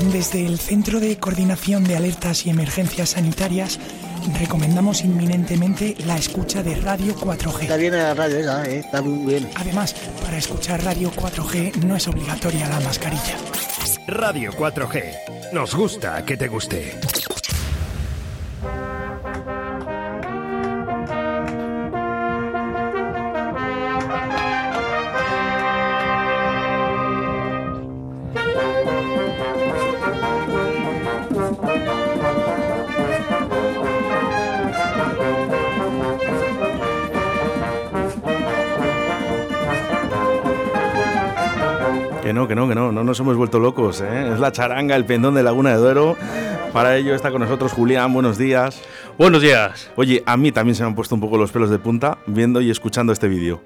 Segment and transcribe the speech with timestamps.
[0.00, 3.78] Desde el Centro de Coordinación de Alertas y Emergencias Sanitarias
[4.38, 7.62] recomendamos inminentemente la escucha de Radio 4G.
[7.62, 8.78] Está bien la radio esa, ¿eh?
[8.78, 9.48] está muy bien.
[9.54, 13.36] Además, para escuchar Radio 4G no es obligatoria la mascarilla.
[14.06, 15.52] Radio 4G.
[15.52, 16.98] Nos gusta que te guste.
[43.44, 44.32] Vuelto locos, ¿eh?
[44.32, 46.16] Es la charanga, el pendón de Laguna de Duero.
[46.72, 48.80] Para ello está con nosotros Julián, buenos días.
[49.18, 49.90] Buenos días.
[49.96, 52.62] Oye, a mí también se me han puesto un poco los pelos de punta viendo
[52.62, 53.60] y escuchando este vídeo.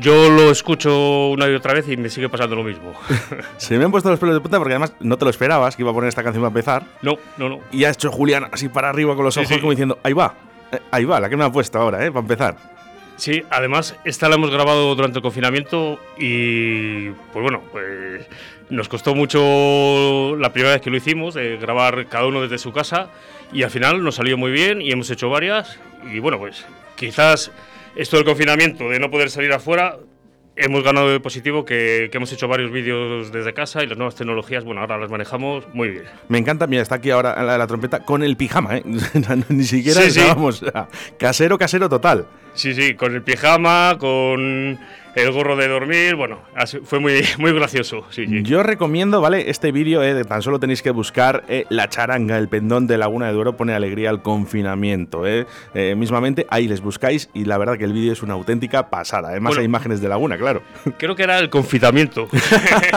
[0.00, 2.92] Yo lo escucho una y otra vez y me sigue pasando lo mismo.
[3.56, 5.82] se me han puesto los pelos de punta porque además no te lo esperabas que
[5.82, 6.82] iba a poner esta canción para empezar.
[7.02, 7.60] No, no, no.
[7.70, 10.34] Y ha hecho Julián así para arriba con los ojos como diciendo, ahí va,
[10.72, 12.10] eh, ahí va, la que me ha puesto ahora, ¿eh?
[12.10, 12.73] Para empezar.
[13.16, 18.26] Sí, además esta la hemos grabado durante el confinamiento y pues bueno, pues
[18.70, 22.72] nos costó mucho la primera vez que lo hicimos, de grabar cada uno desde su
[22.72, 23.10] casa
[23.52, 25.78] y al final nos salió muy bien y hemos hecho varias
[26.12, 26.64] y bueno, pues
[26.96, 27.52] quizás
[27.94, 29.96] esto del confinamiento, de no poder salir afuera,
[30.56, 34.64] hemos ganado de positivo que, hemos hecho varios vídeos desde casa y las nuevas tecnologías,
[34.64, 36.04] bueno, ahora las manejamos muy bien.
[36.28, 38.82] Me encanta, mira, está aquí ahora la, la trompeta con el pijama, ¿eh?
[39.48, 40.64] Ni siquiera estábamos
[41.18, 42.26] casero, casero total.
[42.54, 44.78] Sí, sí, con el pijama, con
[45.14, 46.40] el gorro de dormir, bueno,
[46.84, 48.04] fue muy, muy gracioso.
[48.10, 49.48] Sí, Yo recomiendo, ¿vale?
[49.48, 53.28] Este vídeo, eh, tan solo tenéis que buscar eh, La Charanga, el pendón de Laguna
[53.28, 55.26] de Duero, pone alegría al confinamiento.
[55.26, 55.46] Eh.
[55.74, 59.28] eh mismamente ahí les buscáis y la verdad que el vídeo es una auténtica pasada.
[59.28, 60.62] Además hay imágenes de Laguna, claro.
[60.98, 62.28] Creo que era el confinamiento.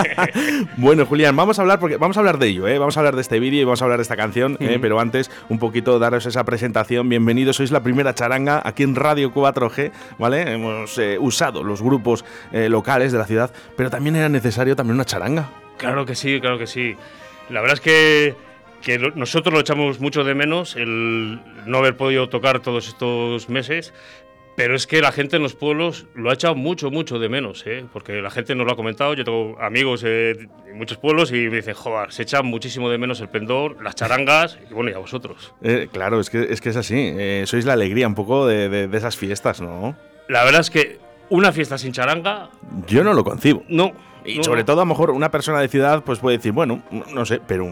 [0.78, 2.80] bueno, Julián, vamos a hablar porque vamos a hablar de ello, ¿eh?
[2.80, 5.30] Vamos a hablar de este vídeo y vamos a hablar de esta canción, pero antes
[5.50, 7.10] un poquito daros esa presentación.
[7.10, 10.54] Bienvenidos, sois la primera charanga aquí en Radio 4G, ¿vale?
[10.54, 15.06] Hemos usado los grupos eh, locales de la ciudad, pero también era necesario también una
[15.06, 15.50] charanga.
[15.78, 16.96] Claro que sí, claro que sí.
[17.50, 18.36] La verdad es que,
[18.82, 23.94] que nosotros lo echamos mucho de menos, el no haber podido tocar todos estos meses,
[24.58, 27.64] pero es que la gente en los pueblos lo ha echado mucho, mucho de menos,
[27.68, 27.86] ¿eh?
[27.94, 29.14] porque la gente nos lo ha comentado.
[29.14, 33.22] Yo tengo amigos en muchos pueblos y me dicen, joder, se echa muchísimo de menos
[33.22, 35.54] el pendón, las charangas y bueno, y a vosotros.
[35.62, 37.14] Eh, claro, es que, es que es así.
[37.46, 39.96] sois la alegría un poco de, de, esas fiestas, ¿no?
[40.28, 40.98] La verdad es que
[41.30, 42.50] una fiesta sin charanga.
[42.88, 43.64] Yo no lo concibo.
[43.70, 43.94] No.
[44.28, 46.84] Y sobre todo, a lo mejor, una persona de ciudad pues puede decir, bueno,
[47.14, 47.68] no sé, pero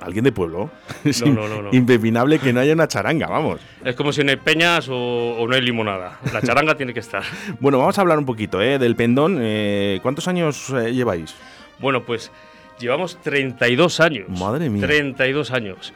[0.00, 0.70] alguien de pueblo.
[1.04, 3.60] Es no, no, no, impepinable que no haya una charanga, vamos.
[3.84, 6.18] Es como si no hay peñas o, no hay limonada.
[6.32, 7.22] La charanga tiene que estar.
[7.60, 8.78] Bueno, vamos a hablar un poquito ¿eh?
[8.78, 9.38] del pendón.
[9.40, 11.34] Eh, ¿Cuántos años eh, lleváis?
[11.78, 12.30] Bueno, pues
[12.78, 14.28] llevamos 32 años.
[14.28, 14.86] Madre mía.
[14.86, 15.92] 32 años.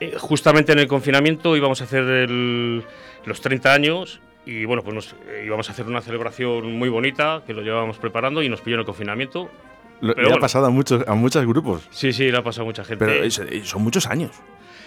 [0.00, 5.16] Eh, justamente en el confinamiento íbamos a hacer los 30 años y bueno, pues nos,
[5.28, 8.76] eh, íbamos a hacer una celebración muy bonita que lo llevábamos preparando y nos pilló
[8.76, 9.50] en el confinamiento.
[10.00, 11.86] le ha pasado a muchos, a muchos grupos.
[11.90, 13.04] Sí, sí, le ha pasado a mucha gente.
[13.04, 14.32] Pero son muchos años.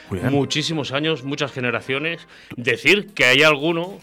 [0.10, 2.28] Muchísimos años, muchas generaciones.
[2.56, 4.00] Decir que hay alguno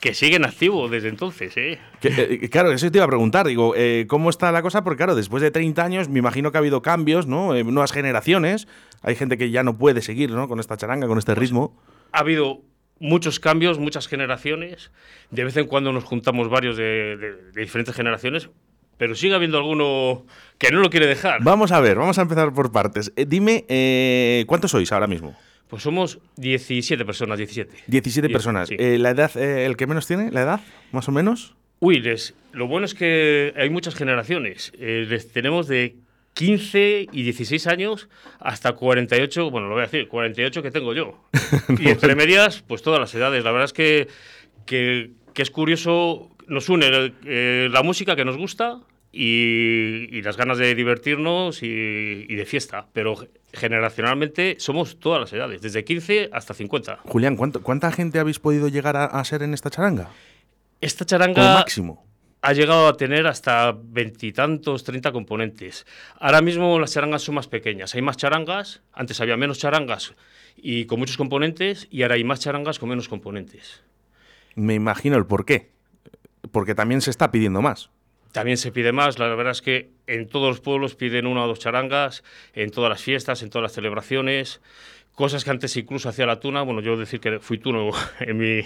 [0.00, 1.78] que sigue en activo desde entonces, ¿eh?
[2.02, 2.48] ¿eh?
[2.50, 3.46] claro, eso te iba a preguntar.
[3.46, 4.84] Digo, eh, ¿cómo está la cosa?
[4.84, 7.54] Porque claro, después de 30 años me imagino que ha habido cambios, ¿no?
[7.54, 8.68] nuevas generaciones.
[9.02, 10.48] Hay gente que ya no puede seguir, ¿no?
[10.48, 11.74] Con esta charanga, con este ritmo.
[12.12, 12.60] Ha habido
[12.98, 14.90] muchos cambios, muchas generaciones.
[15.30, 18.50] De vez en cuando nos juntamos varios de, diferentes generaciones,
[18.96, 20.26] pero sigue habiendo alguno
[20.58, 21.42] que no lo quiere dejar.
[21.42, 23.12] Vamos a ver, vamos a empezar por partes.
[23.16, 25.36] Eh, dime, eh, ¿cuántos sois ahora mismo?
[25.68, 27.74] Pues somos 17 personas, 17.
[27.86, 28.68] 17 personas.
[28.70, 30.60] Eh, ¿La edad, el que menos tiene, la edad,
[30.92, 31.56] más o menos?
[31.80, 32.02] Uy,
[32.52, 34.72] lo bueno es que hay muchas generaciones.
[34.78, 35.96] les tenemos de
[36.34, 38.08] 15 y 16 años
[38.40, 41.20] hasta 48, bueno, lo voy a decir, 48 que tengo yo.
[41.78, 43.42] y entre medias, pues todas las edades.
[43.44, 44.08] La verdad es que,
[44.66, 48.80] que, es curioso, nos une eh, la música que nos gusta
[49.12, 52.88] y, las ganas de divertirnos y, de fiesta.
[52.92, 53.14] Pero
[53.52, 56.98] generacionalmente somos todas las edades, desde 15 hasta 50.
[57.04, 60.10] Julián, ¿cuánta gente habéis podido llegar a, a ser en esta charanga?
[60.80, 61.34] Esta charanga...
[61.34, 62.13] Como máximo
[62.44, 65.86] ha llegado a tener hasta veintitantos, treinta componentes.
[66.20, 67.94] Ahora mismo las charangas son más pequeñas.
[67.94, 70.14] Hay más charangas, antes había menos charangas
[70.54, 73.82] y con muchos componentes, y ahora hay más charangas con menos componentes.
[74.56, 75.70] Me imagino el por qué.
[76.52, 77.88] Porque también se está pidiendo más.
[78.32, 79.18] También se pide más.
[79.18, 82.90] La verdad es que en todos los pueblos piden una o dos charangas, en todas
[82.90, 84.60] las fiestas, en todas las celebraciones.
[85.14, 87.90] Cosas que antes incluso hacía la tuna, bueno, yo decir que fui tuno
[88.20, 88.60] en mi,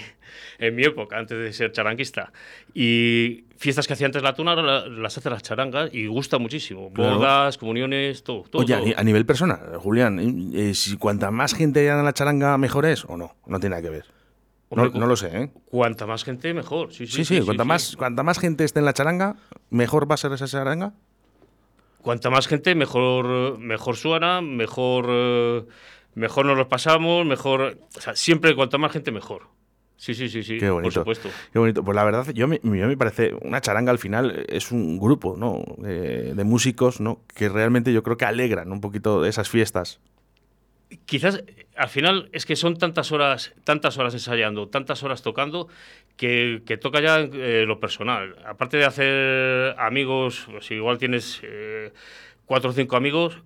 [0.58, 2.32] en mi época, antes de ser charanguista,
[2.74, 6.90] y fiestas que hacía antes la tuna ahora las hace las charangas y gusta muchísimo,
[6.90, 8.42] bodas, comuniones, todo.
[8.42, 12.56] todo Oye, a nivel personal, Julián, eh, si cuanta más gente haya en la charanga,
[12.58, 14.04] mejor es o no, no tiene nada que ver.
[14.70, 15.50] no, lo sé, ¿eh?
[15.66, 16.92] Cuanta más gente, mejor.
[16.92, 17.40] Sí, sí, sí.
[17.40, 19.36] cuanta, más, cuanta más gente esté en la charanga,
[19.70, 20.94] mejor va a ser esa charanga.
[22.00, 25.06] Cuanta más gente, mejor, mejor suena, mejor...
[25.10, 25.64] Eh,
[26.18, 27.78] mejor nos los pasamos, mejor.
[27.96, 29.48] O sea, siempre cuanto más gente, mejor.
[29.96, 30.58] Sí, sí, sí, sí.
[30.58, 31.02] Qué bonito.
[31.04, 31.30] Por supuesto.
[31.52, 31.82] Qué bonito.
[31.84, 35.36] Pues la verdad, yo me, yo me parece, una charanga al final es un grupo,
[35.36, 35.64] ¿no?
[35.78, 37.22] de músicos, ¿no?
[37.34, 40.00] Que realmente yo creo que alegran un poquito esas fiestas.
[41.04, 41.42] Quizás
[41.78, 45.68] al final es que son tantas horas, tantas horas ensayando, tantas horas tocando,
[46.16, 48.36] que, toca ya eh, lo personal.
[48.44, 51.92] Aparte de hacer amigos, pues igual tienes eh,
[52.46, 53.42] cuatro o cinco amigos,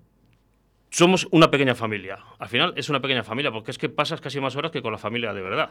[0.92, 2.18] somos una pequeña familia.
[2.38, 4.92] Al final es una pequeña familia, porque es que pasas casi más horas que con
[4.92, 5.70] la familia de verdad.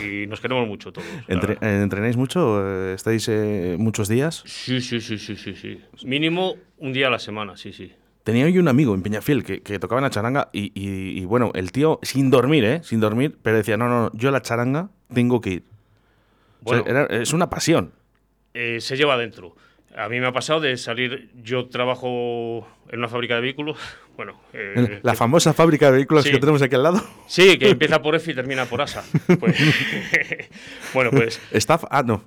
[0.00, 1.06] Y nos queremos mucho todos.
[1.26, 2.62] Eh, ¿Entrenáis mucho?
[2.64, 4.44] Eh, ¿Estáis eh, muchos días?
[4.46, 5.80] Sí, sí, sí, sí, sí, sí.
[6.04, 7.92] Mínimo un día a la semana, sí, sí.
[8.22, 11.72] Tenía yo un amigo en Peñafiel que, que tocaba en la charanga y, bueno, el
[11.72, 12.80] tío sin dormir, ¿eh?
[12.84, 15.64] Sin dormir, pero decía, no, no, yo a la charanga tengo que ir.
[16.60, 17.90] Bueno, es una pasión.
[18.54, 19.56] se lleva adentro.
[19.96, 23.78] A mí me ha pasado de salir, yo trabajo en una fábrica de vehículos
[24.16, 27.02] bueno, eh, la famosa fábrica de vehículos que tenemos aquí al lado.
[27.26, 29.02] Sí, que empieza por F y termina por ASA.
[29.40, 29.56] Pues,
[30.94, 31.40] bueno, pues.
[31.52, 31.84] Staff.
[31.90, 32.22] Ah, no.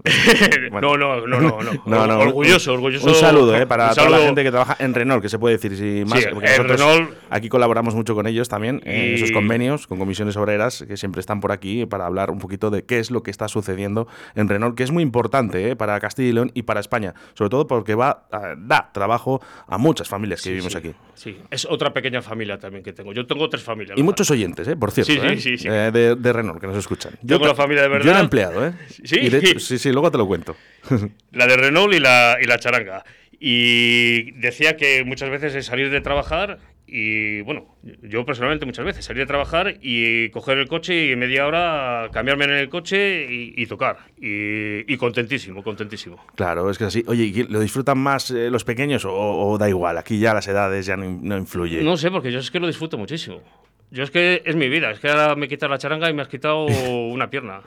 [0.71, 1.37] no, no, no,
[1.85, 2.19] no, no.
[2.19, 3.07] Orgulloso, orgulloso.
[3.07, 5.75] Un saludo eh, para toda la gente que trabaja en Renault, que se puede decir.
[5.77, 6.23] Si más,
[6.57, 11.19] Renault, aquí colaboramos mucho con ellos también, en esos convenios con comisiones obreras que siempre
[11.19, 14.49] están por aquí para hablar un poquito de qué es lo que está sucediendo en
[14.49, 17.13] Renault, que es muy importante eh, para Castilla y León y para España.
[17.33, 20.91] Sobre todo porque va a, da trabajo a muchas familias que vivimos aquí.
[21.13, 23.13] Sí, es otra pequeña familia también que tengo.
[23.13, 23.97] Yo tengo tres familias.
[23.97, 24.75] Y muchos oyentes, ¿eh?
[24.75, 25.39] por cierto, sí, ¿eh?
[25.39, 27.13] sí, sí, eh, de, de, Renault que nos escuchan.
[27.21, 28.05] Yo tengo la familia de verdad.
[28.05, 28.73] Yo era empleado, ¿eh?
[29.03, 30.55] Sí, sí, sí, luego te lo cuento.
[31.31, 33.03] La de Renault y la, y la charanga.
[33.39, 39.05] Y decía que muchas veces es salir de trabajar y bueno, yo personalmente muchas veces
[39.05, 43.65] salir de trabajar y coger el coche y media hora cambiarme en el coche y,
[43.65, 43.97] tocar.
[44.17, 46.23] Y, contentísimo, contentísimo.
[46.35, 47.03] Claro, es que así.
[47.07, 49.97] Oye, ¿lo disfrutan más eh, los pequeños o, da igual?
[49.97, 51.83] Aquí ya las edades ya no, no influye.
[51.83, 53.41] No sé, porque yo es que lo disfruto muchísimo.
[53.89, 56.21] Yo es que es mi vida, es que ahora me quitas la charanga y me
[56.21, 56.65] has quitado
[57.09, 57.61] una pierna.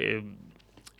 [0.00, 0.22] Eh,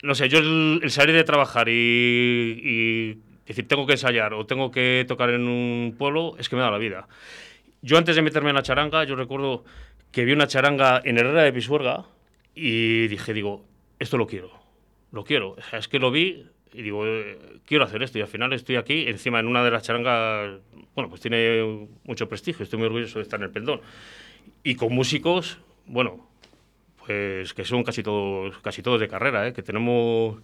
[0.03, 3.17] no sé, yo el, salir de trabajar y
[3.49, 6.61] es decir, tengo que ensayar o tengo que tocar en un pueblo, es que me
[6.61, 7.07] da la vida.
[7.81, 9.65] Yo antes de meterme en la charanga, yo recuerdo
[10.11, 12.05] que vi una charanga en Herrera de Pisuerga
[12.53, 13.65] y dije, digo,
[13.97, 14.51] esto lo quiero,
[15.11, 15.55] lo quiero.
[15.73, 19.07] es que lo vi y digo, eh, quiero hacer esto y al final estoy aquí,
[19.07, 20.59] encima en una de las charangas,
[20.93, 23.81] bueno, pues tiene mucho prestigio, estoy muy orgulloso de estar en el pendón.
[24.61, 25.57] Y con músicos,
[25.87, 26.29] bueno,
[27.03, 29.53] pues que son casi todos, casi todos de carrera, ¿eh?
[29.53, 30.37] que tenemos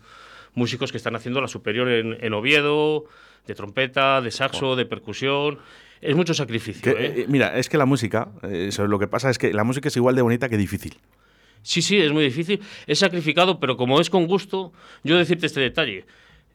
[0.56, 3.06] músicos que están haciendo la superior en, Oviedo,
[3.46, 5.60] de trompeta, de saxo, de percusión.
[6.02, 6.92] Es mucho sacrificio.
[6.92, 7.14] ¿eh?
[7.18, 9.98] Eh, mira, es que la música, eh, lo que pasa es que la música es
[9.98, 10.98] igual de bonita que difícil.
[11.62, 12.62] Sí, sí, es muy difícil.
[12.86, 14.72] Es sacrificado, pero como es con gusto,
[15.04, 16.06] yo decirte este detalle.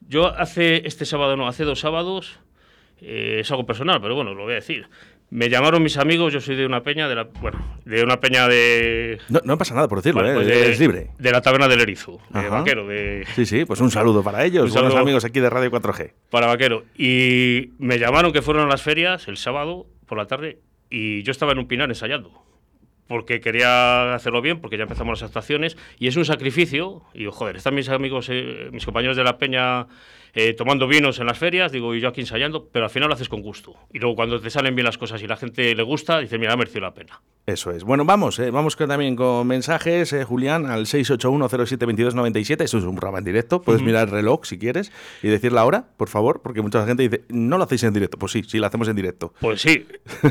[0.07, 2.39] Yo hace este sábado, no, hace dos sábados,
[3.01, 4.87] es algo personal, pero bueno, lo voy a decir.
[5.31, 8.49] Me llamaron mis amigos, yo soy de una peña, de la, bueno, de una peña
[8.49, 9.17] de...
[9.29, 10.33] No, pasa nada por decirlo, ¿eh?
[10.35, 11.11] pues es libre.
[11.19, 12.85] De la taberna del Erizo, de Vaquero.
[12.85, 13.25] De...
[13.33, 16.11] Sí, sí, pues un saludo para ellos, buenos amigos aquí de Radio 4G.
[16.29, 16.83] Para Vaquero.
[16.97, 21.31] Y me llamaron que fueron a las ferias el sábado por la tarde y yo
[21.31, 22.43] estaba en un pinar ensayando
[23.07, 27.57] porque quería hacerlo bien, porque ya empezamos las actuaciones, y es un sacrificio, y joder,
[27.57, 29.87] están mis amigos, eh, mis compañeros de la peña
[30.33, 33.15] eh, tomando vinos en las ferias, digo, y yo aquí ensayando, pero al final lo
[33.15, 33.75] haces con gusto.
[33.91, 36.53] Y luego cuando te salen bien las cosas y la gente le gusta, dices, mira,
[36.53, 37.19] ha merecido la pena.
[37.45, 37.83] Eso es.
[37.83, 42.63] Bueno, vamos, eh, vamos también con mensajes, eh, Julián, al 681072297.
[42.63, 43.61] Eso es un programa en directo.
[43.61, 47.03] Puedes mirar el reloj si quieres y decir la hora, por favor, porque mucha gente
[47.03, 48.17] dice, no lo hacéis en directo.
[48.17, 49.33] Pues sí, sí, lo hacemos en directo.
[49.41, 49.85] Pues sí.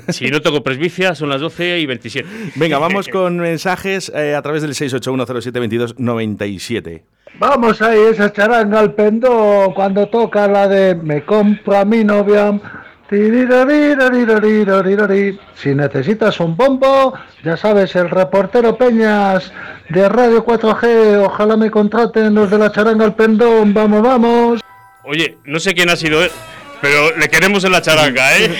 [0.08, 2.26] si no tengo presbicia, son las 12 y 27.
[2.54, 7.02] Venga, vamos con mensajes a través del 681072297.
[7.38, 12.60] Vamos ahí, esa charanga al pendón cuando toca la de Me compro a mi novia.
[13.08, 13.16] Si
[15.74, 19.52] necesitas un bombo, ya sabes, el reportero Peñas
[19.88, 24.60] de Radio 4G, ojalá me contraten los de la charanga al pendón, vamos, vamos.
[25.02, 26.30] Oye, no sé quién ha sido, él,
[26.80, 28.54] pero le queremos en la charanga, ¿eh?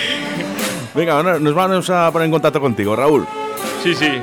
[0.96, 3.24] Venga, nos vamos a poner en contacto contigo, Raúl.
[3.84, 4.20] Sí, sí.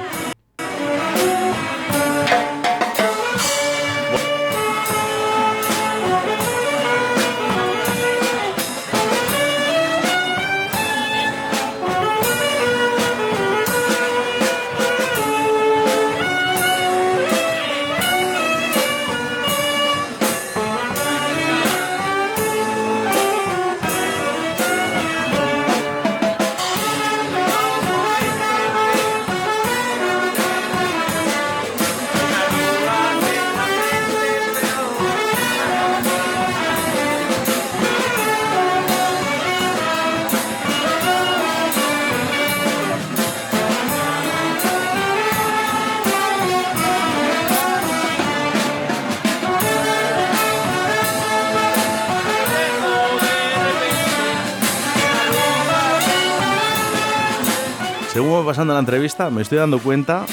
[58.48, 60.26] Pasando la entrevista, me estoy dando cuenta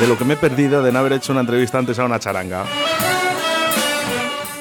[0.00, 2.18] de lo que me he perdido de no haber hecho una entrevista antes a una
[2.18, 2.64] charanga.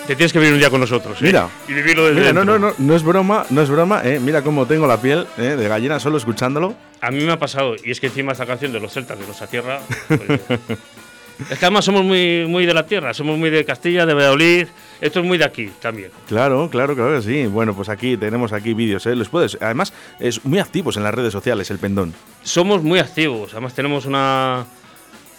[0.06, 1.18] Te tienes que venir un día con nosotros.
[1.22, 1.24] ¿eh?
[1.24, 1.48] Mira.
[1.70, 4.20] Y vivirlo desde Mira, no, no, no, no es broma, no es broma, eh.
[4.20, 6.76] Mira cómo tengo la piel eh, de gallina solo escuchándolo.
[7.00, 9.26] A mí me ha pasado, y es que encima esta canción de los celtas de
[9.26, 9.80] nuestra tierra.
[10.10, 10.20] pues,
[11.40, 14.68] es que además somos muy, muy de la tierra, somos muy de Castilla, de Valladolid.
[15.00, 16.10] Esto es muy de aquí también.
[16.28, 17.46] Claro, claro, claro que sí.
[17.46, 19.16] Bueno, pues aquí tenemos aquí vídeos, ¿eh?
[19.16, 19.58] Los puedes.
[19.62, 22.14] Además, es muy activos en las redes sociales, el pendón.
[22.42, 24.66] Somos muy activos, además tenemos una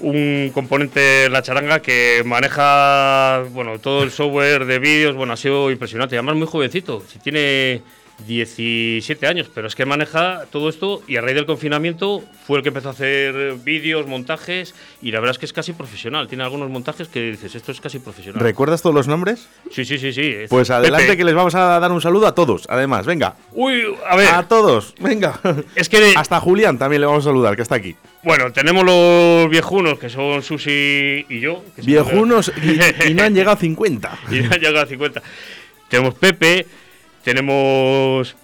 [0.00, 5.36] un componente en la charanga que maneja bueno todo el software de vídeos, bueno, ha
[5.36, 7.82] sido impresionante, además muy jovencito, si tiene
[8.26, 12.62] 17 años, pero es que maneja todo esto y a raíz del confinamiento fue el
[12.62, 16.42] que empezó a hacer vídeos, montajes y la verdad es que es casi profesional, tiene
[16.44, 18.40] algunos montajes que dices, esto es casi profesional.
[18.42, 19.48] ¿Recuerdas todos los nombres?
[19.70, 20.22] sí, sí, sí, sí.
[20.26, 21.16] es Pues adelante Pepe.
[21.18, 23.36] que les vamos a dar un saludo a todos, además, venga.
[23.52, 25.40] Uy, a ver, A todos, venga.
[25.74, 27.94] es que Hasta Julián también le vamos a saludar, que está aquí.
[28.24, 31.62] bueno, tenemos los viejunos que son Susi y yo.
[31.76, 34.18] que Viejunos y, y no han llegado a 50.
[34.30, 35.22] y ya han llegado a 50.
[35.88, 36.66] Tenemos Pepe,
[37.32, 38.34] tenemos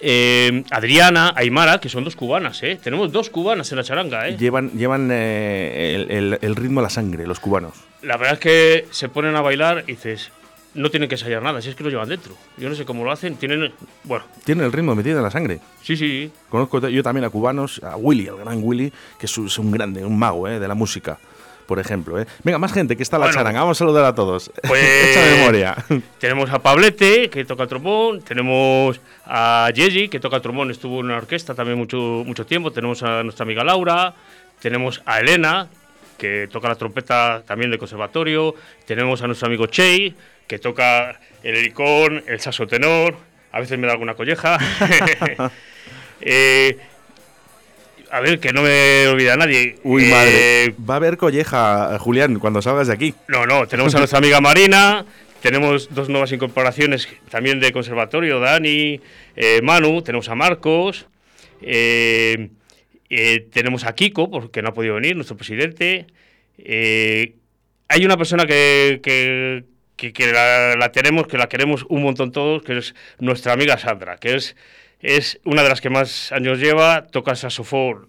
[0.00, 2.78] eh, Adriana, Aymara, que son dos cubanas, ¿eh?
[2.82, 4.36] Tenemos dos cubanas en la charanga, ¿eh?
[4.38, 7.74] Llevan, llevan eh, el, el- el ritmo a la sangre, los cubanos.
[8.02, 10.30] La verdad es que se ponen a bailar y dices,
[10.74, 12.34] no tienen que ensayar nada, si es que lo llevan dentro.
[12.56, 13.72] Yo no sé cómo lo hacen, tienen...
[14.04, 15.60] Bueno, Tienen el ritmo metido en la sangre.
[15.82, 19.46] sí, sí, Conozco yo también a cubanos, a Willy, el gran Willy, que es un,
[19.48, 21.18] es un grande, un mago eh, de la música,
[21.68, 22.18] por ejemplo.
[22.20, 22.26] eh.
[22.42, 23.38] Venga, más gente que está la Bueno.
[23.38, 23.60] charanga.
[23.60, 24.50] Vamos a saludar a todos.
[24.66, 25.76] Pues- Echa memoria.
[26.18, 28.22] Tenemos a Pablete, que toca el trombón.
[28.22, 30.70] Tenemos a Yeji, que toca el trombón.
[30.70, 32.72] Estuvo en una orquesta también mucho, mucho tiempo.
[32.72, 34.14] Tenemos a nuestra amiga Laura.
[34.60, 35.68] Tenemos a Elena,
[36.16, 38.54] que toca la trompeta también de conservatorio.
[38.86, 40.14] Tenemos a nuestro amigo Chey,
[40.48, 43.14] que toca el helicón, el saxo tenor.
[43.52, 44.58] A veces me da alguna colleja.
[46.20, 46.76] Eh,
[48.10, 49.76] a ver, que no me olvida nadie.
[49.84, 50.74] Uy, Eh, madre.
[50.88, 53.14] Va a haber colleja, Julián, cuando salgas de aquí.
[53.28, 55.04] no, no, tenemos a nuestra amiga Marina,
[55.42, 59.00] tenemos dos nuevas incorporaciones también de conservatorio, Dani,
[59.36, 61.06] eh, Manu, tenemos a Marcos,
[61.62, 62.48] eh,
[63.52, 66.06] tenemos a Kiko, porque no ha podido venir, nuestro presidente.
[67.90, 69.64] hay una persona que, que-
[69.96, 73.78] que- que la, la tenemos, que la queremos un montón todos, que es nuestra amiga
[73.78, 74.54] Sandra, que es,
[75.00, 78.08] es una de las que más años lleva, toca saxofón.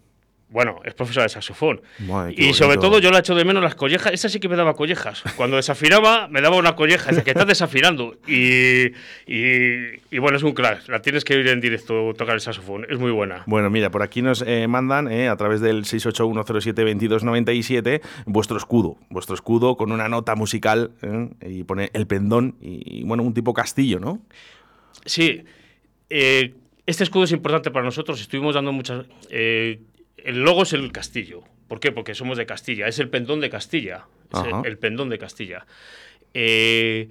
[0.51, 1.79] Bueno, es profesora de saxofón.
[1.99, 4.11] Madre, y sobre todo yo la echo de menos las collejas.
[4.13, 5.21] Esa sí que me daba collejas.
[5.37, 7.11] Cuando desafinaba, me daba una colleja.
[7.11, 8.15] Dice que estás desafinando.
[8.25, 8.87] Y,
[9.27, 10.89] y, y bueno, es un crack.
[10.89, 12.87] La tienes que ir en directo tocar el saxofón.
[12.89, 13.43] Es muy buena.
[13.45, 19.35] Bueno, mira, por aquí nos eh, mandan eh, a través del 681072297 vuestro escudo, vuestro
[19.35, 23.53] escudo con una nota musical eh, y pone el pendón y, y, bueno, un tipo
[23.53, 24.19] castillo, ¿no?
[25.05, 25.43] Sí,
[26.09, 26.55] eh,
[26.89, 28.19] este escudo es importante para nosotros.
[28.19, 29.05] Estuvimos dando muchas.
[29.29, 29.79] eh,
[30.17, 31.43] el logo es el castillo.
[31.67, 31.91] ¿Por qué?
[31.91, 32.87] Porque somos de Castilla.
[32.87, 34.05] Es el pendón de Castilla.
[34.33, 35.65] Es el, pendón de Castilla.
[36.33, 37.09] Eh,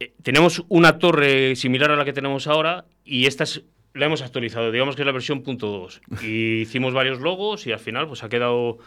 [0.00, 3.62] eh, tenemos una torre similar a la que tenemos ahora y esta es-
[3.94, 4.70] la hemos actualizado.
[4.72, 6.00] Digamos que es la versión punto .2.
[6.22, 8.78] Y hicimos varios logos y al final pues ha quedado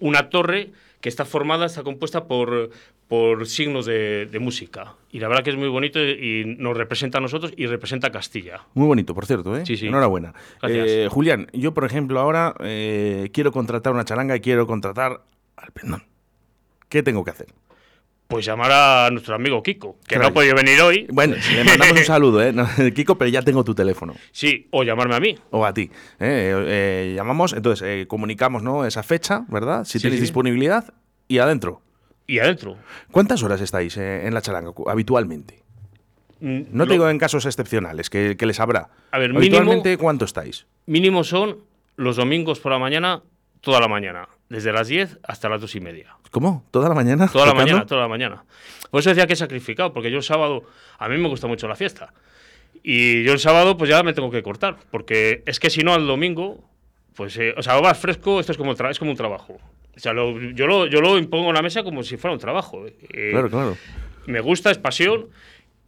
[0.00, 0.70] una torre
[1.02, 2.70] que está formada, está compuesta por,
[3.08, 4.94] por signos de, de música.
[5.10, 8.12] Y la verdad que es muy bonito y nos representa a nosotros y representa a
[8.12, 8.62] Castilla.
[8.72, 9.66] Muy bonito, por cierto, ¿eh?
[9.66, 9.88] Sí, sí.
[9.88, 10.32] Enhorabuena.
[10.62, 10.88] Gracias.
[10.88, 15.22] Eh, Julián, yo, por ejemplo, ahora eh, quiero contratar una charanga y quiero contratar
[15.56, 16.04] al pendón.
[16.88, 17.48] ¿Qué tengo que hacer?
[18.32, 21.06] Pues llamar a nuestro amigo Kiko, que no ha podido venir hoy.
[21.10, 22.50] Bueno, le mandamos un saludo, ¿eh?
[22.52, 24.14] No, Kiko, pero ya tengo tu teléfono.
[24.32, 25.38] Sí, o llamarme a mí.
[25.50, 25.82] O a ti.
[25.82, 25.90] ¿eh?
[26.18, 28.86] Eh, eh, llamamos, entonces eh, comunicamos ¿no?
[28.86, 29.84] esa fecha, ¿verdad?
[29.84, 30.22] Si Sí, tenéis sí.
[30.22, 30.94] disponibilidad
[31.28, 31.82] y adentro.
[32.26, 32.78] Y adentro.
[33.10, 35.62] ¿Cuántas horas estáis en la charanga habitualmente?
[36.40, 38.88] Mm, No lo- te digo en casos excepcionales, que, que les habrá.
[39.10, 40.66] A ver, mínimo- habitualmente, ¿cuánto estáis?
[40.86, 41.58] Mínimo son
[41.96, 43.22] los domingos por la mañana,
[43.60, 44.26] toda la mañana.
[44.52, 46.16] Desde las 10 hasta las 2 y media.
[46.30, 46.64] ¿Cómo?
[46.70, 47.26] ¿Toda la mañana?
[47.28, 48.44] Toda la mañana, toda la mañana.
[48.90, 50.64] Por eso decía que he sacrificado, porque yo el sábado,
[50.98, 52.12] a mí me gusta mucho la fiesta.
[52.82, 55.94] Y yo el sábado, pues ya me tengo que cortar, porque es que si no,
[55.94, 56.62] al domingo,
[57.16, 59.58] pues, eh, o sea, vas fresco, esto es como, es como un trabajo.
[59.96, 62.40] O sea, lo- yo, lo, yo lo impongo en la mesa como si fuera un
[62.40, 62.86] trabajo.
[62.86, 63.28] eh.
[63.30, 63.76] Claro, claro.
[64.26, 65.28] Me gusta, es pasión.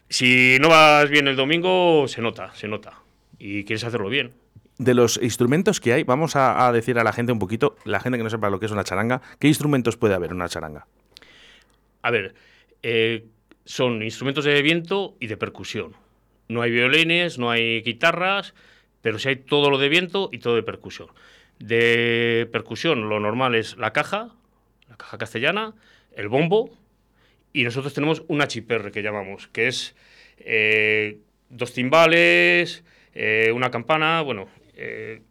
[0.08, 2.94] Si no vas bien el domingo, se nota, se nota.
[3.38, 4.32] Y quieres hacerlo bien.
[4.78, 8.18] De los instrumentos que hay, vamos a, decir a la gente un poquito, la gente
[8.18, 10.86] que no sepa lo que es una charanga, ¿qué instrumentos puede haber en una charanga?
[12.02, 12.34] A ver,
[12.82, 13.24] eh,
[13.64, 15.94] son instrumentos de viento y de percusión.
[16.48, 18.54] No hay violines, no hay guitarras,
[19.00, 21.08] pero sí hay todo lo de viento y todo de percusión.
[21.58, 24.34] De percusión, lo normal es la caja,
[24.88, 25.74] la caja castellana,
[26.16, 26.76] el bombo,
[27.52, 29.94] y nosotros tenemos una chiperre que llamamos, que es
[30.38, 32.82] eh, dos timbales,
[33.14, 35.22] eh, una campana, bueno, eh,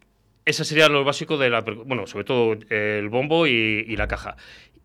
[0.44, 1.60] ese sería lo básico de la.
[1.60, 4.36] Bueno, sobre todo el bombo y, la caja.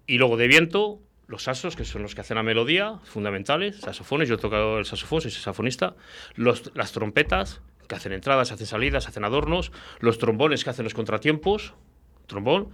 [0.07, 4.29] Y luego de viento, los saxos, que son los que hacen la melodía, fundamentales, saxofones,
[4.29, 5.95] yo he tocado el saxofón, soy saxofonista,
[6.35, 10.93] los, las trompetas, que hacen entradas, hacen salidas, hacen adornos, los trombones que hacen los
[10.93, 11.73] contratiempos,
[12.27, 12.69] trombón,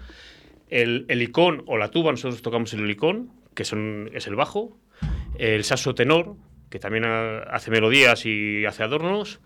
[0.70, 4.78] el, el icón o la tuba, nosotros tocamos el icón, que son, es el bajo,
[5.38, 6.36] el saxo tenor,
[6.70, 9.40] que también hace melodías y hace adornos,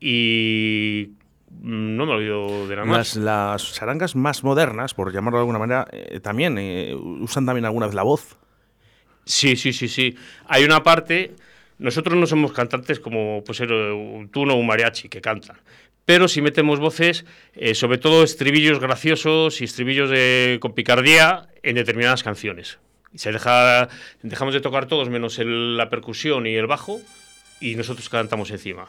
[0.00, 1.10] y
[1.50, 3.16] no me olvido de nada más.
[3.16, 7.86] Las, charangas más modernas, por llamarlo de alguna manera, eh, también eh, usan también alguna
[7.86, 8.36] vez la voz.
[9.24, 10.16] Sí, sí, sí, sí.
[10.46, 11.34] Hay una parte
[11.78, 15.56] nosotros no somos cantantes como pues, un tuno o un mariachi que cantan,
[16.04, 17.24] pero si metemos voces,
[17.54, 22.78] eh, sobre todo estribillos graciosos y estribillos de, con picardía en determinadas canciones.
[23.14, 23.88] Se deja,
[24.22, 27.00] dejamos de tocar todos menos la percusión y el bajo
[27.60, 28.88] y nosotros cantamos encima.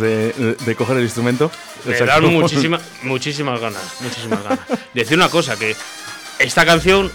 [0.00, 1.50] De, coger el instrumento.
[1.84, 4.60] Me dan muchísima, muchísimas ganas, muchísimas ganas.
[4.94, 5.76] Decir una cosa, que
[6.38, 7.10] esta canción,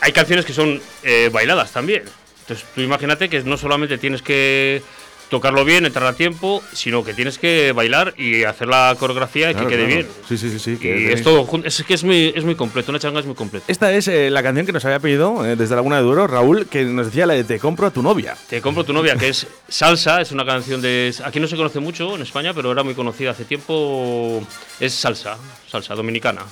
[0.00, 2.04] hay canciones que son eh, bailadas también.
[2.40, 4.82] Entonces tú imagínate que no solamente tienes que
[5.28, 9.54] tocarlo bien, entrar a tiempo, sino que tienes que bailar y hacer la coreografía y
[9.54, 10.06] que quede bien.
[10.28, 10.58] Sí, sí, sí.
[10.58, 13.34] sí y es todo es que es muy, es muy completo, una changa es muy
[13.34, 13.66] completa.
[13.68, 16.66] Esta es eh, la canción que nos había pedido eh, desde Laguna de Duro, Raúl,
[16.66, 18.36] que nos decía la de Te compro a tu novia.
[18.48, 21.14] Te compro a tu novia, que es salsa, es una canción de...
[21.24, 24.42] Aquí no se conoce mucho en España, pero era muy conocida hace tiempo.
[24.80, 25.36] Es salsa,
[25.68, 26.42] salsa dominicana.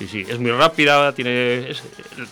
[0.00, 1.82] Sí, sí, es muy rápida, tiene es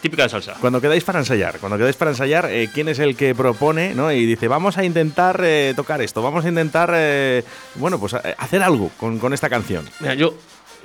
[0.00, 0.54] típica de salsa.
[0.58, 4.10] Cuando quedáis para ensayar, cuando quedáis para ensayar, eh, ¿quién es el que propone, no?
[4.10, 8.62] Y dice, vamos a intentar eh, tocar esto, vamos a intentar, eh, bueno, pues hacer
[8.62, 9.86] algo con, esta canción.
[10.00, 10.34] Mira, yo,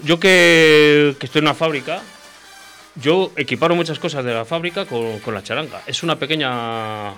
[0.03, 2.01] yo que, estoy en una fábrica,
[2.95, 5.83] yo equiparo muchas cosas de la fábrica con, la charanga.
[5.87, 7.13] Es una pequeña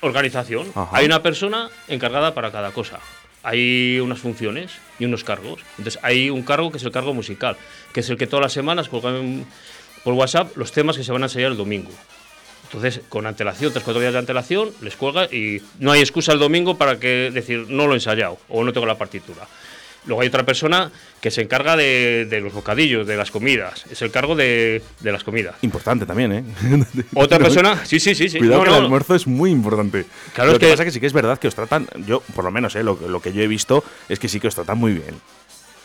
[0.00, 0.72] organización.
[0.90, 2.98] Hay una persona encargada para cada cosa
[3.42, 5.60] hay unas funciones y unos cargos.
[5.78, 7.56] Entonces hay un cargo que es el cargo musical,
[7.92, 9.44] que es el que todas las semanas colgan
[10.04, 11.90] por WhatsApp los temas que se van a ensayar el domingo.
[12.64, 16.38] Entonces, con antelación, tres, cuatro días de antelación, les cuelga y no hay excusa el
[16.38, 19.46] domingo para que decir no lo he ensayado o no tengo la partitura.
[20.06, 23.84] Luego hay otra persona que se encarga de, los bocadillos, de las comidas.
[23.90, 25.54] Es el cargo de, las comidas.
[25.62, 26.44] Importante también, ¿eh?
[27.14, 28.28] Otra persona, sí, sí, sí.
[28.28, 28.38] sí.
[28.38, 30.04] Cuidado que el almuerzo es muy importante.
[30.34, 32.44] Claro, lo que, pasa es que sí que es verdad que os tratan, yo por
[32.44, 32.82] lo menos, ¿eh?
[32.82, 35.14] lo, lo que yo he visto es que sí que os tratan muy bien.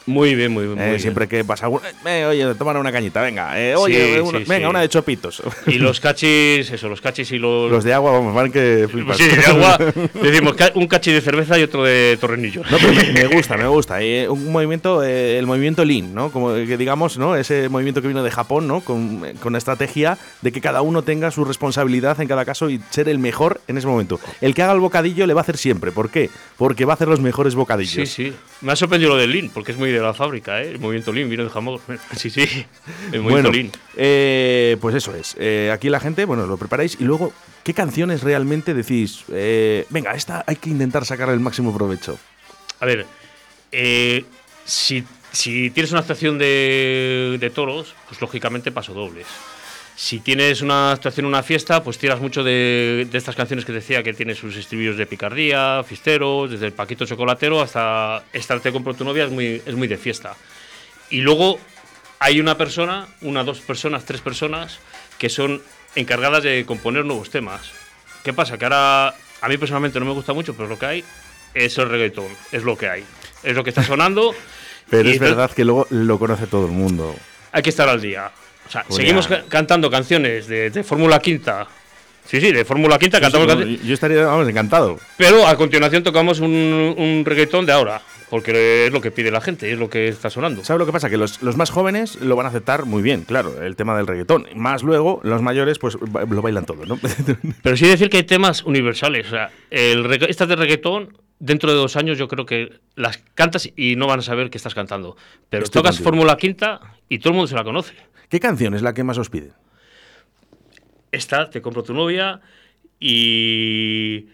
[0.08, 0.80] Muy bien, muy bien.
[0.80, 1.68] Eh, siempre que pasa
[2.06, 3.60] eh, oye, tomar una cañita, venga.
[3.60, 5.44] Eh, oye, venga, una de chopitos.
[5.68, 7.70] Y los cachis, eso, los cachis y los.
[7.70, 9.18] Los de agua, vamos, van que flipas.
[9.18, 9.78] Sí, de agua.
[10.22, 12.70] decimos un cachis de cerveza y otro de torrenillos.
[12.72, 14.00] No, pero me, gusta, me gusta.
[14.30, 16.32] un movimiento, el movimiento Lean, ¿no?
[16.32, 17.36] Como que digamos, ¿no?
[17.36, 18.80] Ese movimiento que vino de Japón, ¿no?
[18.80, 23.10] Con, con estrategia de que cada uno tenga su responsabilidad en cada caso y ser
[23.10, 24.22] el mejor en ese momento.
[24.40, 25.92] El que haga el bocadillo le va a hacer siempre.
[25.92, 26.30] ¿Por qué?
[26.58, 28.08] Porque va a hacer los mejores bocadillos.
[28.08, 28.34] Sí, sí.
[28.62, 30.70] Me ha sorprendido lo del Lean, porque es muy de la fábrica, ¿eh?
[30.70, 31.80] El movimiento Lean vino de jamón.
[32.16, 32.66] Sí, sí,
[33.12, 35.36] el movimiento bueno, eh, pues eso es.
[35.40, 37.34] Eh, aquí la gente, bueno, lo preparáis y luego,
[37.64, 39.24] ¿qué canciones realmente decís?
[39.90, 42.18] Venga, esta hay que intentar sacar el máximo provecho.
[42.80, 43.06] A ver,
[44.66, 49.28] si, si, tienes una actuación de, de toros, pues lógicamente paso dobles
[49.98, 54.04] si tienes una actuación en una fiesta, pues tiras mucho de, estas canciones que decía
[54.04, 59.04] que tiene sus estribillos de picardía, fisteros, desde el paquito chocolatero hasta Estarte con tu
[59.04, 60.36] novia, es muy, es muy de fiesta.
[61.10, 61.60] Y luego
[62.20, 64.78] hay una persona, una, dos personas, tres personas,
[65.18, 65.64] que son
[65.96, 67.72] encargadas de componer nuevos temas.
[68.24, 68.60] ¿Qué pasa?
[68.60, 71.04] Que ahora, a mí personalmente no me gusta mucho, pero lo que hay
[71.56, 73.04] es el reggaetón, es lo que hay.
[73.42, 74.36] Es lo que está sonando.
[74.92, 77.16] pero es verdad que luego lo conoce todo el mundo.
[77.52, 78.32] Hay que estar al día.
[78.68, 81.68] O sea, seguimos cantando canciones de, Fórmula Quinta
[82.26, 83.82] Sí, sí, de Fórmula Quinta cantamos canciones.
[83.84, 85.00] Yo estaría, vamos, encantado.
[85.16, 88.02] Pero a continuación tocamos un, un reggaetón de ahora.
[88.30, 90.64] Porque es lo que pide la gente, es lo que está sonando.
[90.64, 91.10] ¿Sabes lo que pasa?
[91.10, 94.06] Que los, los, más jóvenes lo van a aceptar muy bien, claro, el tema del
[94.06, 94.48] reggaetón.
[94.54, 97.00] Más luego, los mayores, pues lo bailan todo, ¿no?
[97.64, 99.28] Pero sí decir que hay temas universales.
[99.28, 103.70] O sea, el, estas de reggaetón dentro de dos años yo creo que las cantas
[103.76, 105.16] y no van a saber que estás cantando.
[105.50, 107.94] Pero tocas Fórmula Quinta y todo el mundo se la conoce.
[108.30, 109.54] ¿Qué canción es la que más os piden?
[111.12, 112.42] Esta, Te compro tu novia
[113.00, 114.28] y,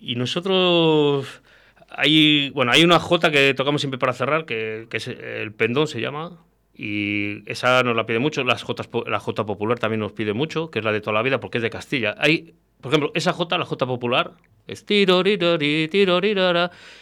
[0.00, 1.42] nosotros...
[1.90, 6.00] Hay, bueno, hay una J que tocamos siempre para cerrar, que, es el pendón se
[6.00, 6.38] llama,
[6.74, 8.44] y esa nos la pide mucho.
[8.44, 11.22] Las J, la J popular también nos pide mucho, que es la de toda la
[11.22, 12.14] vida, porque es de Castilla.
[12.18, 14.32] Hay, por ejemplo, esa J, la J popular,
[14.66, 14.84] es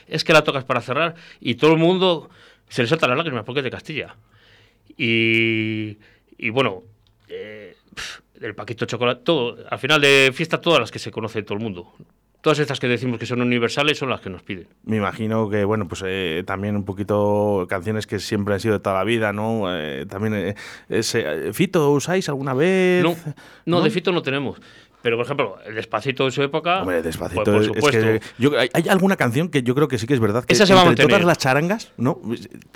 [0.06, 2.30] es que la tocas para cerrar y todo el mundo
[2.68, 4.14] se le salta las lágrimas porque es de Castilla.
[4.96, 5.98] Y,
[6.38, 6.82] y bueno,
[7.28, 7.76] eh,
[8.40, 11.64] el Paquito Chocolate, todo, al final de fiesta, todas las que se conoce todo el
[11.64, 11.92] mundo.
[12.40, 14.68] Todas estas que decimos que son universales son las que nos piden.
[14.84, 18.80] Me imagino que, bueno, pues eh, también un poquito canciones que siempre han sido de
[18.80, 19.64] toda la vida, ¿no?
[19.74, 20.54] Eh, también,
[20.88, 23.02] ese, ¿Fito usáis alguna vez?
[23.02, 23.16] No,
[23.64, 24.60] no, de Fito no tenemos.
[25.06, 26.80] Pero, por ejemplo, el Despacito de su época.
[26.80, 27.44] Hombre, Despacito.
[27.44, 28.08] Pues, por supuesto.
[28.08, 30.44] Es que hay, alguna canción que yo creo que sí que es verdad.
[30.44, 32.20] Que Esa se va a entre todas las charangas, ¿no?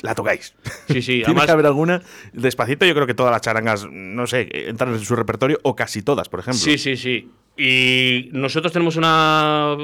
[0.03, 0.55] La tocáis.
[0.87, 1.23] Sí, sí.
[1.27, 2.03] Tiene que haber alguna.
[2.33, 6.03] Despacito, yo creo que todas las charangas, no sé, entran en su repertorio, o casi
[6.03, 6.61] todas, por ejemplo.
[6.61, 7.29] Sí, sí, sí.
[7.57, 9.75] Y nosotros tenemos una.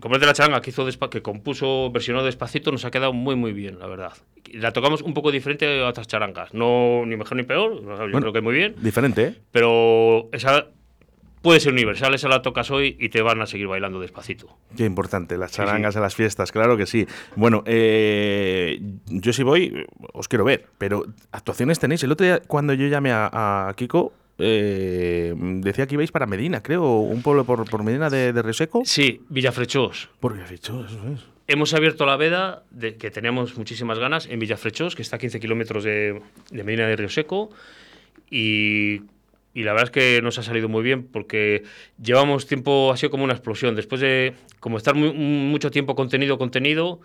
[0.00, 3.36] Como es de la charanga que hizo que compuso, versionó despacito, nos ha quedado muy,
[3.36, 4.14] muy bien, la verdad.
[4.52, 6.54] La tocamos un poco diferente a otras charangas.
[6.54, 8.74] No ni mejor ni peor, yo creo que muy bien.
[8.80, 9.34] Diferente, ¿eh?
[9.52, 10.66] Pero esa
[11.46, 14.48] puede ser universal, esa la tocas hoy y te van a seguir bailando despacito.
[14.76, 17.06] Qué importante, las charangas en las fiestas, claro que sí.
[17.36, 22.02] Bueno, eh, yo sí voy, os quiero ver, pero actuaciones tenéis.
[22.02, 26.98] El otro día, cuando yo llamé a, Kiko, eh, decía que ibais para Medina, creo,
[26.98, 28.82] un pueblo por, Medina de, de Seco.
[28.84, 30.08] Sí, Villafrechós.
[30.18, 31.20] Por Villafrechós, eso es.
[31.46, 35.38] Hemos abierto la veda, de, que teníamos muchísimas ganas, en Villafrechós, que está a 15
[35.38, 37.50] kilómetros de, de Medina de Río Seco.
[38.28, 39.02] Y
[39.56, 41.62] y la verdad es que nos ha salido muy bien porque
[41.98, 43.74] llevamos tiempo, ha sido como una explosión.
[43.74, 47.00] Después de como estar mucho tiempo contenido, contenido,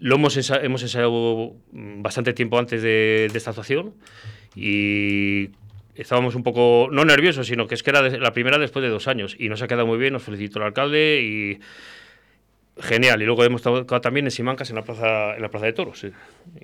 [0.00, 3.94] lo hemos, hemos ensayado bastante tiempo antes de, esta actuación
[4.56, 5.50] y
[5.94, 9.06] estábamos un poco, no nerviosos, sino que es que era la primera después de dos
[9.06, 11.60] años y nos ha quedado muy bien, nos felicitó el alcalde y
[12.78, 15.74] Genial, y luego hemos tocado también en Simancas, en la plaza, en la plaza de
[15.74, 16.06] toros.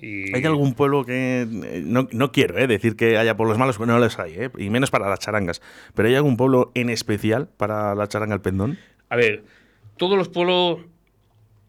[0.00, 1.42] ¿Hay algún pueblo que.?
[1.42, 4.70] Eh, no, no quiero eh, decir que haya pueblos malos, no los hay, eh, y
[4.70, 5.60] menos para las charangas.
[5.94, 8.78] ¿Pero hay algún pueblo en especial para la charanga al pendón?
[9.10, 9.44] A ver,
[9.98, 10.80] todos los pueblos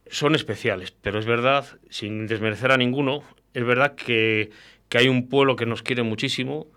[0.07, 3.23] son especiales, pero es verdad, sin desmerecer a ninguno,
[3.53, 4.51] es verdad que,
[4.87, 6.67] que hay un pueblo que nos quiere muchísimo,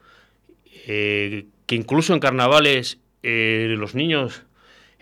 [0.84, 4.44] que incluso en carnavales los niños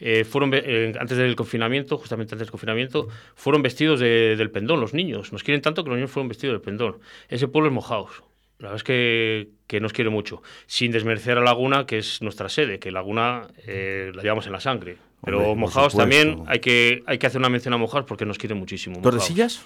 [0.01, 4.95] eh, fueron eh, antes del confinamiento, justamente antes del confinamiento, fueron vestidos del pendón los
[4.95, 5.33] niños.
[5.33, 6.99] Nos quieren tanto que los niños fueron vestidos del pendón.
[7.29, 8.23] Ese pueblo es Mojaos.
[8.59, 10.43] La verdad es que, que, nos quiere mucho.
[10.67, 14.61] Sin desmerecer a Laguna, que es nuestra sede, que Laguna eh, la llevamos en la
[14.61, 14.99] sangre.
[15.25, 18.55] Pero Mojaos también hay que, hay que hacer una mención a Mojaos porque nos quiere
[18.55, 19.01] muchísimo.
[19.01, 19.65] ¿Tordesillas?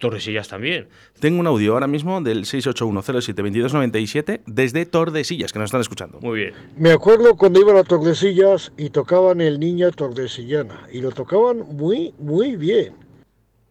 [0.00, 0.88] Tordesillas también.
[1.20, 6.18] Tengo un audio ahora mismo del 681072297 desde Tordesillas, que nos están escuchando.
[6.20, 6.54] Muy bien.
[6.76, 10.88] Me acuerdo cuando iba a Tordesillas y tocaban el Niña Tordesillana.
[10.92, 12.94] Y lo tocaban muy, muy bien.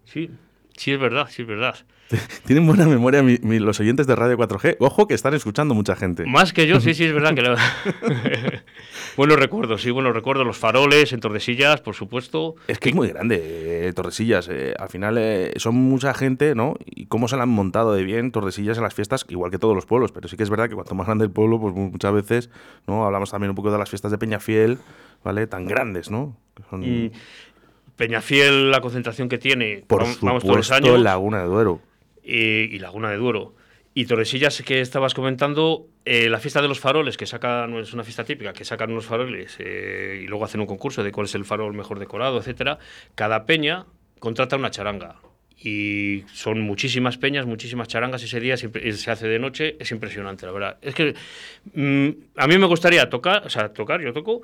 [0.06, 0.30] Sí,
[0.78, 1.76] sí es verdad, sí es verdad.
[2.46, 4.78] Tienen buena memoria los oyentes de Radio 4G.
[4.80, 6.26] Ojo que están escuchando mucha gente.
[6.26, 7.56] Más que yo, sí, sí, es verdad que lo...
[9.18, 10.46] buenos recuerdos, sí, buenos recuerdos.
[10.46, 12.56] Los faroles en Tordesillas, por supuesto.
[12.68, 14.50] Es que es muy grande eh, Tordesillas.
[14.50, 16.76] Eh, al final eh, son mucha gente, ¿no?
[16.84, 19.76] Y cómo se la han montado de bien Tordesillas en las fiestas, igual que todos
[19.76, 20.12] los pueblos.
[20.12, 22.50] Pero sí que es verdad que cuanto más grande el pueblo, pues muchas veces,
[22.88, 23.06] ¿no?
[23.06, 24.80] Hablamos también un poco de las fiestas de Peñafiel,
[25.24, 25.46] ¿vale?
[25.46, 26.36] Tan grandes, ¿no?
[27.96, 31.00] Peñafiel, la concentración que tiene, por vamos, todos los años.
[31.00, 31.82] Laguna de Duero
[32.30, 33.56] y Laguna de Duero.
[33.94, 38.04] Y Torresillas, que estabas comentando, eh, la fiesta de los faroles, que sacan, es una
[38.04, 41.36] fiesta típica, que sacan unos faroles eh, y luego hacen un concurso de cuál es
[41.36, 42.78] el farol mejor decorado, etcétera.
[43.16, 43.88] Cada peña
[44.20, 45.18] contrata una charanga.
[45.62, 50.54] Y son muchísimas peñas, muchísimas charangas ese día, se hace de noche, es impresionante, la
[50.54, 50.78] verdad.
[50.82, 51.14] Es que
[51.74, 54.42] mm, a mí me gustaría tocar, o sea, tocar, yo toco,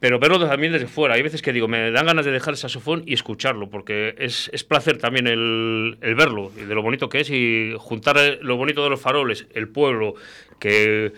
[0.00, 1.14] pero verlo también desde fuera.
[1.14, 4.50] Hay veces que digo, me dan ganas de dejar el saxofón y escucharlo, porque es,
[4.52, 8.82] es placer también el, el, verlo de lo bonito que es y juntar lo bonito
[8.84, 10.14] de los faroles, el pueblo,
[10.58, 11.12] que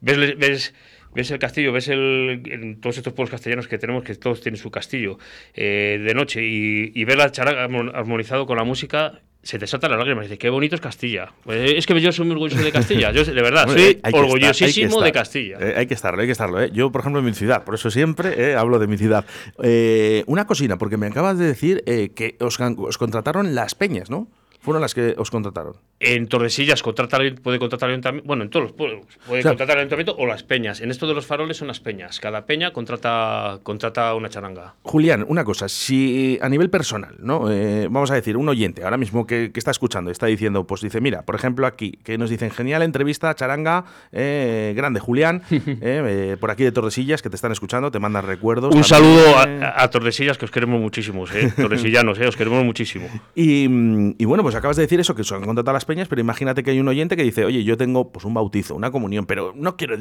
[0.00, 0.74] ves,
[1.18, 4.58] ves el castillo, ves el, en todos estos pueblos castellanos que tenemos, que todos tienen
[4.58, 5.18] su castillo
[5.54, 9.90] eh, de noche y, y ver la charanga armonizado con la música se te saltan
[9.92, 10.24] las lágrimas.
[10.24, 11.32] Dices, qué bonito es Castilla.
[11.44, 13.12] Pues es que yo soy muy orgulloso de Castilla.
[13.12, 15.12] Yo, de verdad, Hombre, soy hay que estar- hay que orgullosísimo de.
[15.12, 15.58] Castilla.
[15.60, 16.60] Eh, hay que estarlo, hay que estarlo.
[16.62, 16.70] ¿eh?
[16.72, 19.24] Yo, por ejemplo, en mi ciudad, por eso siempre eh, hablo de mi ciudad.
[19.62, 24.28] Eh, una cosina, porque me acabas de decir eh, que os contrataron las peñas, ¿no?
[24.60, 25.74] Fueron las que os contrataron.
[26.00, 28.26] En Tordesillas contrata, puede contratar el ayuntamiento.
[28.26, 30.80] Bueno, en todos los pueblos puede O sea- contratar el ayuntamiento o las peñas.
[30.80, 32.20] En esto de los faroles son las peñas.
[32.20, 34.74] Cada peña contrata, contrata una charanga.
[34.82, 37.50] Julián, una cosa, si a nivel personal, ¿no?
[37.50, 40.80] Eh, vamos a decir, un oyente ahora mismo que, que está escuchando, está diciendo, pues
[40.82, 45.60] dice, mira, por ejemplo aquí, que nos dicen, genial entrevista, charanga, eh, grande Julián, eh,
[45.82, 48.74] eh, por aquí de Tordesillas, que te están escuchando, te mandan recuerdos.
[48.74, 49.64] Un también, saludo eh.
[49.64, 51.52] a, a Tordesillas, que os queremos muchísimo, ¿eh?
[51.56, 52.26] Tordesillanos, ¿eh?
[52.28, 53.08] os queremos muchísimo.
[53.34, 56.20] Y, mm, y bueno, pues acabas de decir eso, que han contratado las peñas, pero
[56.20, 59.26] imagínate que hay un oyente que dice, oye, yo tengo pues un bautizo, una comunión,
[59.26, 59.96] pero no quiero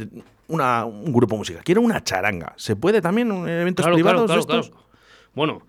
[0.48, 2.54] una- un grupo musical, quiero una charanga.
[2.58, 4.70] ¿Se puede también en eventos Claro, privados claro, de claro, estos?
[4.78, 4.88] claro.
[5.36, 5.62] Bueno,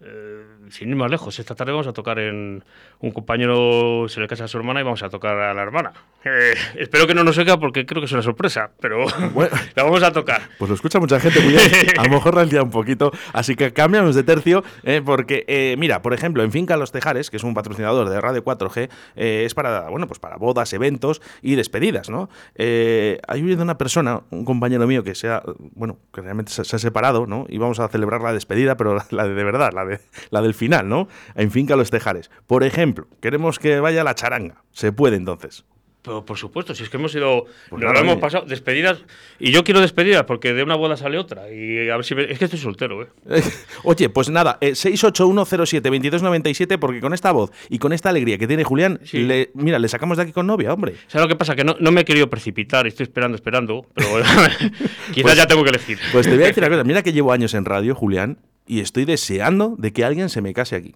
[0.00, 2.64] eh, sin ir más lejos, esta tarde vamos a tocar en.
[2.98, 5.92] Un compañero se le casa a su hermana y vamos a tocar a la hermana.
[6.24, 9.54] Eh, espero que no nos oiga porque creo que es una sorpresa, pero Bueno.
[9.74, 10.42] la vamos a tocar.
[10.58, 11.62] Pues lo escucha mucha gente, Julián.
[11.98, 13.12] A lo mejor rancia un poquito.
[13.32, 17.30] Así que cambiamos de tercio, eh, porque, eh, mira, por ejemplo, en Finca Los Tejares,
[17.30, 21.20] que es un patrocinador de Radio 4G, eh, es para, bueno, pues para bodas, eventos
[21.42, 22.28] y despedidas, ¿no?
[22.58, 26.78] Hay una persona, un compañero mío que se ha, bueno, que realmente se, se ha
[26.78, 27.46] separado, ¿no?
[27.48, 30.00] Y vamos a celebrar la despedida, pero la, la de, de verdad, la, de,
[30.30, 31.08] la del final, ¿no?
[31.34, 32.30] En Finca Los Tejares.
[32.46, 34.64] Por ejemplo, queremos que vaya la charanga.
[34.72, 35.64] Se puede entonces.
[36.06, 37.44] Pero por supuesto, si es que hemos ido.
[37.68, 38.46] Pues nos nada, lo hemos pasado.
[38.46, 39.00] Despedidas.
[39.40, 41.50] Y yo quiero despedidas porque de una boda sale otra.
[41.52, 42.14] Y a ver si.
[42.14, 43.08] me- es que estoy soltero, ¿eh?
[43.84, 48.64] Oye, pues nada, eh, 681072297, porque con esta voz y con esta alegría que tiene
[48.64, 49.18] Julián, Sí.
[49.24, 50.94] le- mira, le sacamos de aquí con novia, hombre.
[51.08, 51.56] ¿Sabes lo que pasa?
[51.56, 52.86] Que no, no me he querido precipitar.
[52.86, 53.86] Estoy esperando, esperando.
[53.94, 54.08] Pero
[55.12, 55.98] quizás Pues- ya tengo que elegir.
[56.12, 58.80] Pues te voy a decir una cosa, mira que llevo años en radio, Julián, y
[58.80, 60.94] estoy deseando de que alguien se me case aquí.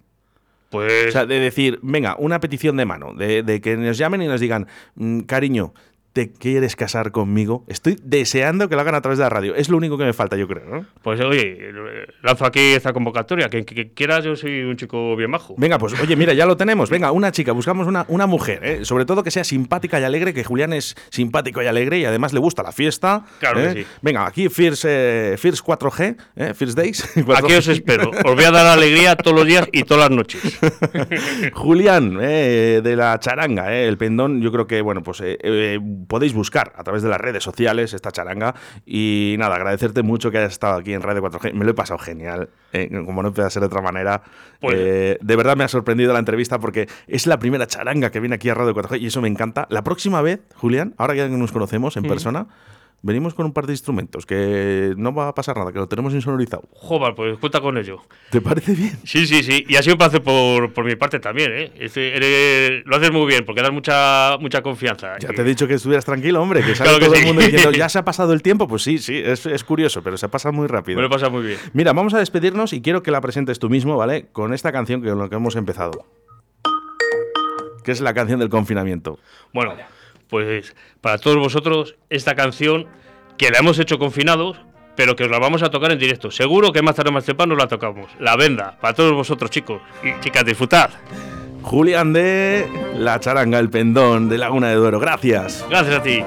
[0.71, 1.09] Pues.
[1.09, 4.27] O sea, de decir, venga, una petición de mano, de, de que nos llamen y
[4.27, 5.73] nos digan, "Mm, cariño,
[6.13, 7.63] ¿te quieres casar conmigo?
[7.67, 9.55] Estoy deseando que lo hagan a través de la radio.
[9.55, 10.85] Es lo único que me falta, yo creo, ¿no?
[11.01, 11.71] Pues oye,
[12.21, 13.49] lanzo aquí esta convocatoria.
[13.49, 15.55] Que, que, quieras, yo soy un chico bien majo.
[15.57, 16.89] Venga, pues oye, mira, ya lo tenemos.
[16.89, 18.85] Venga, una chica, buscamos una, una mujer, ¿eh?
[18.85, 22.33] sobre todo que sea simpática y alegre, que Julián es simpático y alegre y además
[22.33, 23.25] le gusta la fiesta.
[23.39, 23.73] Claro que ¿eh?
[23.73, 23.85] sí.
[24.01, 26.53] Venga, aquí First, eh, First 4G, ¿eh?
[26.53, 27.15] First Days.
[27.15, 27.37] 4G.
[27.37, 28.11] Aquí os espero.
[28.11, 30.41] Os voy a dar alegría todos los días y todas las noches.
[31.53, 35.21] Julián, eh, de la charanga, el pendón, yo creo que, bueno, pues
[36.07, 40.37] podéis buscar a través de las redes sociales esta charanga y nada, agradecerte mucho que
[40.39, 43.49] hayas estado aquí en Radio 4G, me lo he pasado genial, eh, como no puede
[43.49, 44.21] ser de otra manera.
[44.59, 48.19] Pues- Eh, de verdad me ha sorprendido la entrevista porque es la primera charanga que
[48.19, 49.67] viene aquí a Radio 4G y eso me encanta.
[49.69, 52.47] La próxima vez, Julián, ahora que nos conocemos en persona,
[53.03, 56.13] venimos con un par de instrumentos que no va a pasar nada, que lo tenemos
[56.13, 56.63] insonorizado.
[56.73, 58.01] Joder, pues cuenta con ello.
[58.29, 58.97] ¿Te parece bien?
[59.03, 59.65] Sí, sí, sí.
[59.67, 61.71] Y sido un placer por, por mi parte también, ¿eh?
[61.79, 65.17] Este, eres- lo haces muy bien, porque das mucha, mucha confianza.
[65.19, 67.21] Ya Y- te he dicho que estuvieras tranquilo, hombre, que sale Claro que todo el
[67.21, 67.27] sí.
[67.27, 68.67] mundo diciendo, ya se ha pasado el tiempo.
[68.67, 70.97] Pues sí, sí, es, es curioso, pero se pasa muy rápido.
[70.97, 71.57] Me lo pasa muy bien.
[71.73, 74.27] Mira, vamos a despedirnos y quiero que la presentes tú mismo, ¿vale?
[74.31, 76.05] Con esta canción que con la que hemos empezado.
[77.83, 79.17] Que es la canción del confinamiento.
[79.53, 79.73] Bueno,
[80.31, 82.87] pues para todos vosotros, esta canción
[83.37, 84.57] que la hemos hecho confinados,
[84.95, 86.31] pero que os la vamos a tocar en directo.
[86.31, 88.09] Seguro que más tarde o más temprano la tocamos.
[88.17, 90.89] La venda, para todos vosotros, chicos y chicas, disfrutad.
[91.61, 92.65] Julián de
[92.95, 94.99] La Charanga, el Pendón de Laguna de Duero.
[95.01, 95.65] Gracias.
[95.69, 96.23] Gracias a ti.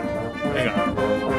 [0.54, 1.33] Venga.